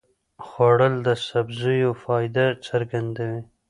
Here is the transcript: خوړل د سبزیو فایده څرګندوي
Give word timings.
خوړل 0.45 0.95
د 1.05 1.07
سبزیو 1.27 1.91
فایده 2.03 2.45
څرګندوي 2.67 3.41